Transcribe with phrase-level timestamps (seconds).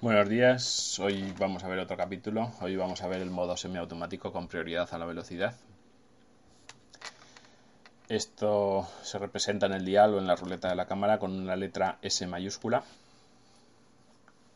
[0.00, 4.30] Buenos días, hoy vamos a ver otro capítulo, hoy vamos a ver el modo semiautomático
[4.30, 5.56] con prioridad a la velocidad.
[8.08, 11.56] Esto se representa en el dial o en la ruleta de la cámara con una
[11.56, 12.84] letra S mayúscula.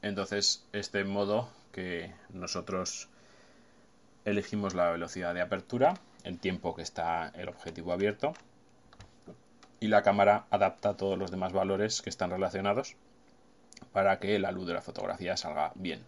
[0.00, 3.08] Entonces, este modo que nosotros
[4.24, 8.32] elegimos la velocidad de apertura, el tiempo que está el objetivo abierto
[9.80, 12.94] y la cámara adapta todos los demás valores que están relacionados
[13.92, 16.02] para que la luz de la fotografía salga bien.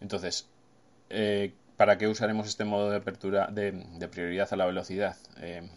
[0.00, 0.48] Entonces,
[1.10, 5.16] eh, ¿para qué usaremos este modo de apertura de, prioridad a la velocidad?
[5.38, 5.68] Eh,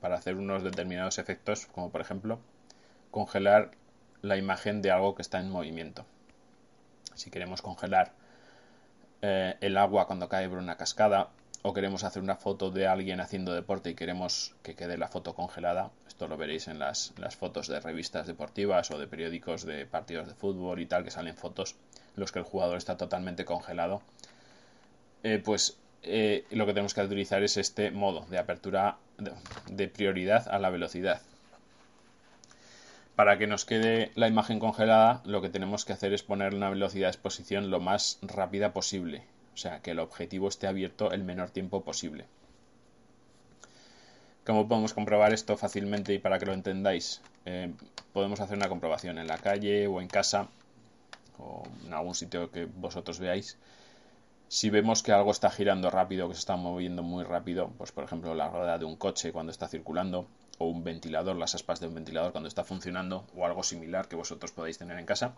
[0.00, 2.40] para hacer unos determinados efectos, como por ejemplo
[3.10, 3.72] congelar
[4.22, 6.04] la imagen de algo que está en movimiento.
[7.14, 8.12] Si queremos congelar
[9.22, 11.28] eh, el agua cuando cae por una cascada
[11.62, 15.34] o queremos hacer una foto de alguien haciendo deporte y queremos que quede la foto
[15.34, 20.28] congelada, esto lo veréis en las, fotos de revistas deportivas o de periódicos de partidos
[20.28, 21.76] de fútbol y tal, que salen fotos
[22.14, 24.02] en los que el jugador está totalmente congelado,
[25.22, 28.98] eh, pues eh, lo que tenemos que utilizar es este modo de apertura
[29.70, 31.22] de prioridad a la velocidad.
[33.16, 36.68] Para que nos quede la imagen congelada, lo que tenemos que hacer es poner una
[36.68, 39.22] velocidad de exposición lo más rápida posible,
[39.54, 42.26] o sea, que el objetivo esté abierto el menor tiempo posible.
[44.50, 47.22] ¿Cómo podemos comprobar esto fácilmente y para que lo entendáis?
[47.44, 47.72] Eh,
[48.12, 50.48] podemos hacer una comprobación en la calle o en casa
[51.38, 53.56] o en algún sitio que vosotros veáis
[54.48, 58.02] si vemos que algo está girando rápido, que se está moviendo muy rápido, pues por
[58.02, 60.26] ejemplo la rueda de un coche cuando está circulando,
[60.58, 64.16] o un ventilador, las aspas de un ventilador cuando está funcionando, o algo similar que
[64.16, 65.34] vosotros podéis tener en casa,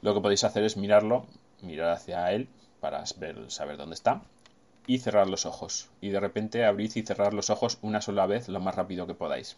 [0.00, 1.26] lo que podéis hacer es mirarlo,
[1.60, 2.48] mirar hacia él
[2.78, 4.22] para saber dónde está,
[4.86, 5.88] y cerrar los ojos.
[6.00, 9.14] Y de repente abrid y cerrar los ojos una sola vez lo más rápido que
[9.14, 9.56] podáis.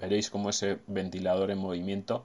[0.00, 2.24] Veréis cómo ese ventilador en movimiento,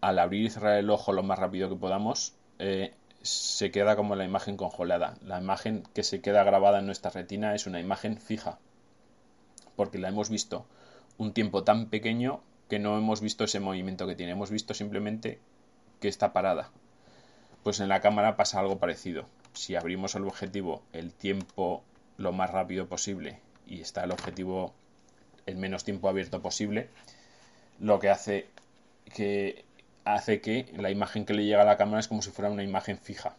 [0.00, 4.16] al abrir y cerrar el ojo lo más rápido que podamos, eh, se queda como
[4.16, 5.16] la imagen congelada.
[5.22, 8.58] La imagen que se queda grabada en nuestra retina es una imagen fija,
[9.74, 10.66] porque la hemos visto
[11.18, 15.40] un tiempo tan pequeño que no hemos visto ese movimiento que tiene, hemos visto simplemente
[16.00, 16.70] que está parada.
[17.62, 19.26] Pues en la cámara pasa algo parecido.
[19.56, 21.82] Si abrimos el objetivo el tiempo
[22.18, 24.74] lo más rápido posible y está el objetivo
[25.46, 26.90] el menos tiempo abierto posible,
[27.80, 28.46] lo que hace
[29.14, 29.64] que
[30.04, 32.64] hace que la imagen que le llega a la cámara es como si fuera una
[32.64, 33.34] imagen fija.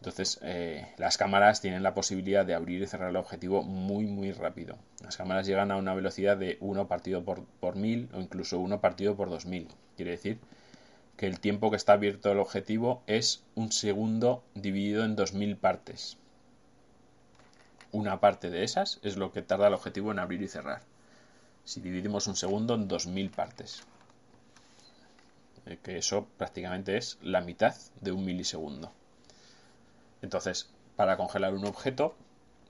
[0.00, 4.32] Entonces, eh, las cámaras tienen la posibilidad de abrir y cerrar el objetivo muy, muy
[4.32, 4.76] rápido.
[5.02, 8.80] Las cámaras llegan a una velocidad de 1 partido por, por 1000 o incluso 1
[8.80, 9.68] partido por 2000.
[9.96, 10.38] Quiere decir
[11.16, 16.18] que el tiempo que está abierto el objetivo es un segundo dividido en 2000 partes.
[17.92, 20.82] Una parte de esas es lo que tarda el objetivo en abrir y cerrar.
[21.64, 23.82] Si dividimos un segundo en 2000 partes.
[25.64, 28.92] Eh, que eso prácticamente es la mitad de un milisegundo.
[30.20, 32.14] Entonces, para congelar un objeto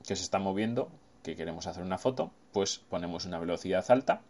[0.05, 0.89] que se está moviendo,
[1.21, 4.21] que queremos hacer una foto, pues ponemos una velocidad alta,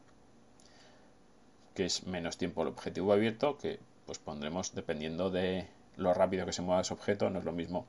[1.75, 6.53] que es menos tiempo el objetivo abierto, que pues pondremos dependiendo de lo rápido que
[6.53, 7.85] se mueva ese objeto, no es lo mismo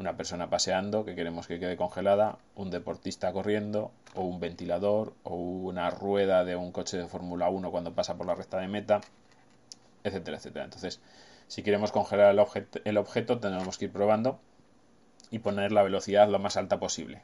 [0.00, 5.34] una persona paseando que queremos que quede congelada, un deportista corriendo, o un ventilador, o
[5.34, 9.02] una rueda de un coche de Fórmula 1 cuando pasa por la recta de meta,
[10.02, 10.64] etcétera, etcétera.
[10.64, 11.00] Entonces,
[11.48, 14.40] si queremos congelar el, el objeto, tenemos que ir probando
[15.30, 17.20] y poner la velocidad lo más alta posible.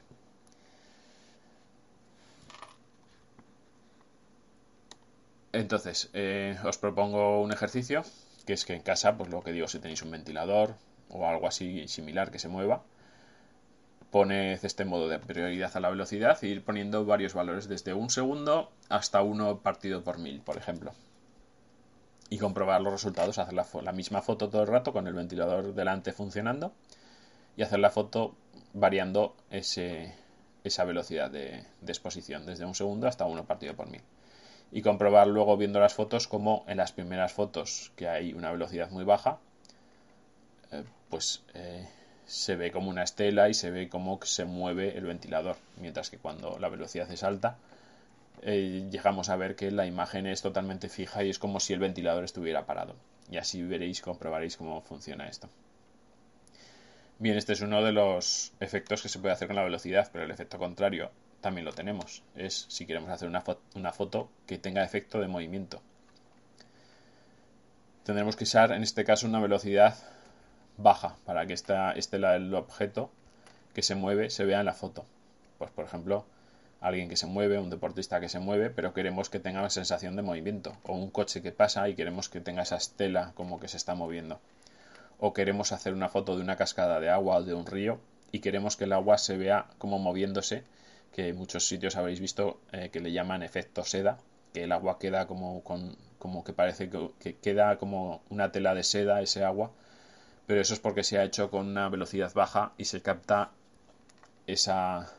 [5.57, 8.05] Entonces, eh, os propongo un ejercicio,
[8.47, 10.75] que es que en casa, pues lo que digo, si tenéis un ventilador
[11.09, 12.83] o algo así similar que se mueva,
[14.11, 18.11] poned este modo de prioridad a la velocidad e ir poniendo varios valores desde un
[18.11, 20.93] segundo hasta uno partido por mil, por ejemplo
[22.29, 26.13] y comprobar los resultados, hacer la, misma foto todo el rato con el ventilador delante
[26.13, 26.73] funcionando
[27.57, 28.35] y hacer la foto
[28.73, 34.03] variando esa velocidad de, exposición, desde un segundo hasta uno partido por mil.
[34.73, 38.91] Y comprobar luego viendo las fotos como en las primeras fotos que hay una velocidad
[38.91, 39.39] muy baja,
[40.73, 41.89] eh, pues eh,
[42.27, 46.19] se ve como una estela y se ve cómo se mueve el ventilador, mientras que
[46.19, 47.57] cuando la velocidad es alta,
[48.43, 51.79] eh, llegamos a ver que la imagen es totalmente fija y es como si el
[51.79, 52.95] ventilador estuviera parado.
[53.31, 55.49] Y así veréis, comprobaréis cómo funciona esto.
[57.19, 60.25] Bien, este es uno de los efectos que se puede hacer con la velocidad, pero
[60.25, 61.11] el efecto contrario
[61.41, 62.23] también lo tenemos.
[62.35, 63.45] Es si queremos hacer una,
[63.75, 65.83] una foto que tenga efecto de movimiento.
[68.05, 69.97] Tendremos que usar en este caso una velocidad
[70.77, 73.11] baja para que esta, este el objeto
[73.75, 75.05] que se mueve se vea en la foto.
[75.59, 76.25] Pues por ejemplo,
[76.81, 80.17] alguien que se mueve, un deportista que se mueve, pero queremos que tenga la sensación
[80.17, 83.69] de movimiento, o un coche que pasa y queremos que tenga esa estela como que
[83.69, 84.41] se está moviendo.
[85.19, 87.99] O queremos hacer una foto de una cascada de agua o de un río
[88.33, 90.65] y queremos que el agua se vea como moviéndose,
[91.17, 94.19] que muchos sitios habréis visto eh, que le llaman efecto seda,
[94.53, 98.75] que el agua queda como con como que parece que, que queda como una tela
[98.75, 99.71] de seda ese agua,
[100.47, 103.51] pero eso es porque se ha hecho con una velocidad baja y se capta
[104.47, 105.11] esa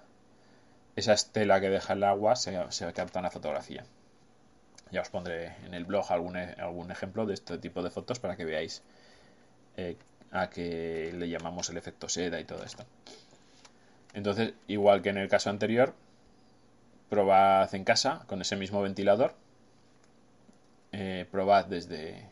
[0.95, 2.53] esa estela que deja el agua se,
[2.93, 3.83] capta en la fotografía.
[4.91, 8.19] Ya os pondré en el blog algún, e, algún ejemplo de este tipo de fotos
[8.19, 8.83] para que veáis
[9.77, 9.97] eh,
[10.31, 12.85] a qué le llamamos el efecto seda y todo esto.
[14.17, 15.93] Entonces, igual que en el caso anterior,
[17.09, 19.35] probad en casa con ese mismo ventilador.
[20.91, 22.25] Eh, probad desde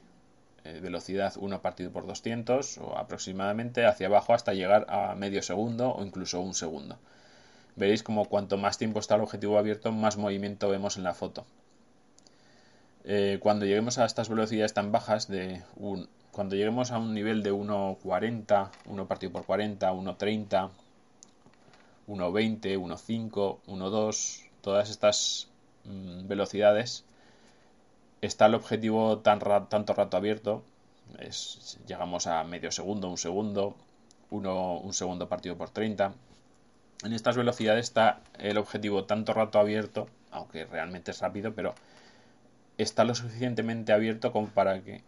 [0.63, 5.91] eh, velocidad 1 partido por 200 o aproximadamente hacia abajo hasta llegar a medio segundo
[5.91, 6.97] o incluso un segundo
[7.75, 11.45] veréis como cuanto más tiempo está el objetivo abierto, más movimiento vemos en la foto.
[13.03, 17.43] Eh, cuando lleguemos a estas velocidades tan bajas de un, cuando lleguemos a un nivel
[17.43, 20.69] de 1.40, 1 partido por 40, 1.30,
[22.07, 25.49] 1.20, 1.5, 1.2, todas estas
[25.85, 27.05] mm, velocidades,
[28.21, 30.63] está el objetivo tan tanto rato abierto,
[31.87, 33.75] llegamos a medio segundo, un segundo,
[34.31, 36.13] uno, un segundo partido por 30,
[37.03, 41.75] en estas velocidades está el objetivo tanto rato abierto, aunque realmente es rápido, pero
[42.77, 45.03] está lo suficientemente abierto como para que...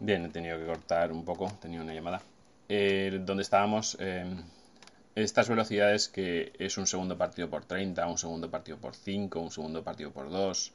[0.00, 2.20] Bien, he tenido que cortar un poco, tenía una llamada.
[2.68, 4.24] Eh, donde estábamos, eh,
[5.14, 9.50] estas velocidades que es un segundo partido por 30, un segundo partido por 5, un
[9.50, 10.72] segundo partido por 2,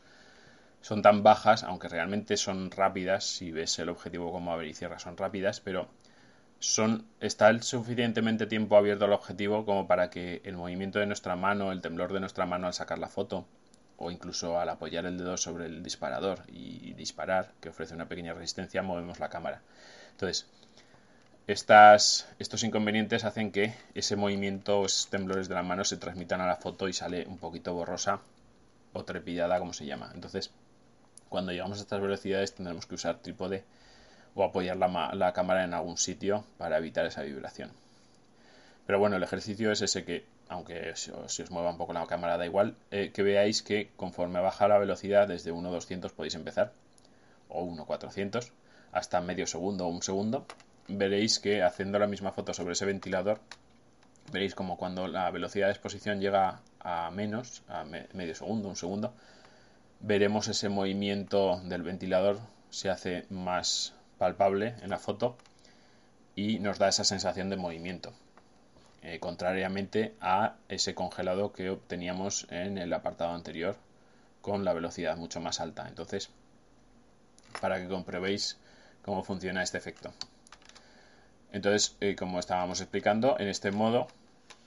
[0.81, 4.99] son tan bajas, aunque realmente son rápidas, si ves el objetivo como abrir y cierra,
[4.99, 5.87] son rápidas, pero
[6.59, 11.35] son, está el suficientemente tiempo abierto al objetivo como para que el movimiento de nuestra
[11.35, 13.45] mano, el temblor de nuestra mano al sacar la foto,
[14.03, 18.33] o incluso al apoyar el dedo sobre el disparador y disparar, que ofrece una pequeña
[18.33, 19.61] resistencia, movemos la cámara.
[20.11, 20.47] Entonces,
[21.47, 26.41] estas, estos inconvenientes hacen que ese movimiento o esos temblores de la mano se transmitan
[26.41, 28.21] a la foto y sale un poquito borrosa
[28.93, 30.11] o trepidada, como se llama.
[30.13, 30.51] Entonces,
[31.29, 33.63] cuando llegamos a estas velocidades tendremos que usar trípode
[34.35, 37.71] o apoyar la, cámara en algún sitio para evitar esa vibración.
[38.85, 42.37] Pero bueno, el ejercicio es ese que, aunque si os, mueva un poco la cámara
[42.37, 46.73] da igual, eh, que veáis que conforme baja la velocidad desde 1.200 podéis empezar,
[47.49, 48.51] o 1.400,
[48.91, 50.45] hasta medio segundo o un segundo,
[50.87, 53.39] veréis que haciendo la misma foto sobre ese ventilador,
[54.31, 59.13] veréis como cuando la velocidad de exposición llega a menos, a medio segundo, un segundo,
[59.99, 65.37] veremos ese movimiento del ventilador se hace más palpable en la foto
[66.35, 68.11] y nos da esa sensación de movimiento.
[69.03, 73.75] Eh, contrariamente a ese congelado que obteníamos en el apartado anterior
[74.41, 75.87] con la velocidad mucho más alta.
[75.87, 76.29] Entonces,
[77.59, 78.57] para que compruebéis
[79.03, 80.13] cómo funciona este efecto.
[81.51, 84.07] Entonces, eh, como estábamos explicando, en este modo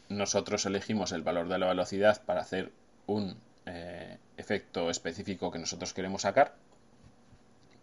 [0.09, 2.71] nosotros elegimos el valor de la velocidad para hacer
[3.07, 6.55] un eh, efecto específico que nosotros queremos sacar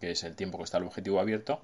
[0.04, 1.62] que es el tiempo que está el objetivo abierto,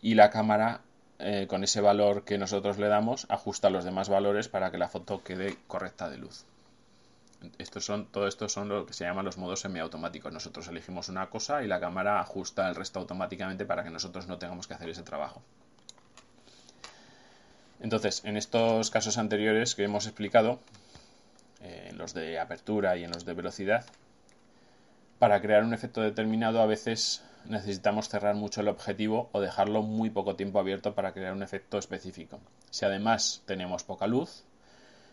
[0.00, 0.80] y la cámara
[1.18, 4.88] eh, con ese valor que nosotros le damos ajusta los demás valores para que la
[4.88, 6.44] foto quede correcta de luz.
[7.58, 10.32] Estos son, todo esto son lo que se llaman los modos semiautomáticos.
[10.32, 14.38] Nosotros elegimos una cosa y la cámara ajusta el resto automáticamente para que nosotros no
[14.38, 15.42] tengamos que hacer ese trabajo.
[17.80, 20.60] Entonces, en estos casos anteriores que hemos explicado,
[21.62, 23.84] eh, en los de apertura y en los de velocidad,
[25.18, 30.10] para crear un efecto determinado a veces necesitamos cerrar mucho el objetivo o dejarlo muy
[30.10, 32.40] poco tiempo abierto para crear un efecto específico.
[32.70, 34.44] Si además tenemos poca luz,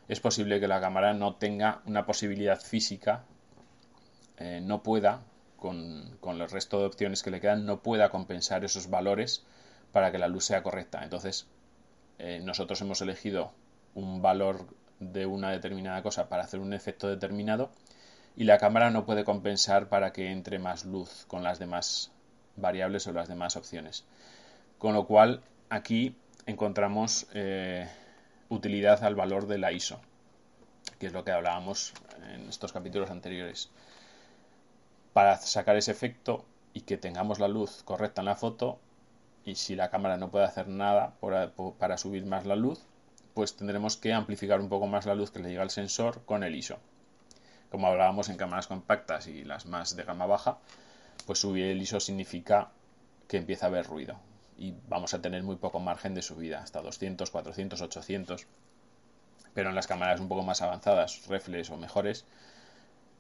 [0.08, 3.24] es posible que la cámara no tenga una posibilidad física,
[4.38, 5.22] eh, no pueda,
[5.58, 9.46] con, con el resto de opciones que le quedan, no pueda compensar esos valores
[9.92, 11.04] para que la luz sea correcta.
[11.04, 11.48] Entonces,
[12.20, 13.52] eh, nosotros hemos elegido
[13.96, 14.68] un valor
[15.00, 17.72] de una determinada cosa para hacer un efecto determinado
[18.36, 22.13] y la cámara no puede compensar para que entre más luz con las demás
[22.56, 24.06] variables o las demás opciones.
[24.78, 27.90] Con lo cual aquí encontramos eh,
[28.50, 30.00] utilidad al valor de la ISO,
[31.00, 31.94] que es lo que hablábamos
[32.34, 33.70] en estos capítulos anteriores.
[35.14, 38.80] Para sacar ese efecto y que tengamos la luz correcta en la foto,
[39.46, 41.14] y si la cámara no puede hacer nada
[41.78, 42.80] para subir más la luz,
[43.34, 46.44] pues tendremos que amplificar un poco más la luz que le llega al sensor con
[46.44, 46.78] el ISO.
[47.70, 50.60] Como hablábamos en cámaras compactas y las más de gama baja,
[51.26, 52.72] pues subir el ISO significa
[53.28, 54.20] que empieza a haber ruido
[54.58, 58.48] y vamos a tener muy poco margen de subida, hasta 200, 400, 800.
[59.54, 62.26] Pero en las cámaras un poco más avanzadas, reflex o mejores,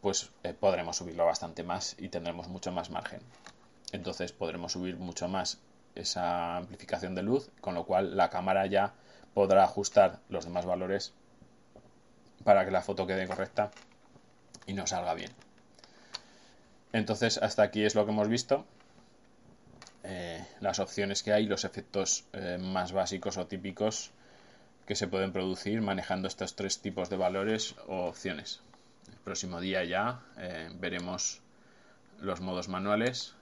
[0.01, 3.21] pues eh, podremos subirlo bastante más y tendremos mucho más margen.
[3.91, 5.59] Entonces podremos subir mucho más
[5.95, 8.93] esa amplificación de luz, con lo cual la cámara ya
[9.33, 11.13] podrá ajustar los demás valores
[12.43, 13.71] para que la foto quede correcta
[14.65, 15.31] y nos salga bien.
[16.93, 18.65] Entonces hasta aquí es lo que hemos visto.
[20.03, 24.11] Eh, las opciones que hay, los efectos eh, más básicos o típicos
[24.85, 28.61] que se pueden producir manejando estos tres tipos de valores o opciones.
[29.07, 31.41] El próximo día ya eh, veremos
[32.19, 33.33] los modos manuales,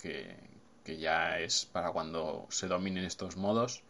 [0.00, 0.36] que,
[0.98, 3.82] ya es para cuando se dominen estos modos,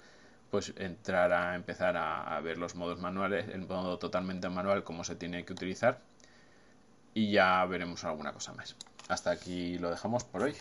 [0.51, 5.15] pues entrar a empezar a, ver los modos manuales, el modo totalmente manual, cómo se
[5.15, 6.01] tiene que utilizar,
[7.17, 8.77] y ya veremos alguna cosa más.
[9.09, 10.55] Hasta aquí lo dejamos por hoy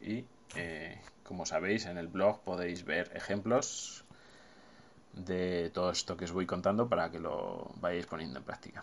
[0.00, 0.24] y
[0.56, 4.04] eh, como sabéis en el blog podéis ver ejemplos
[5.12, 8.82] de todo esto que os voy contando para que lo vayáis poniendo en práctica.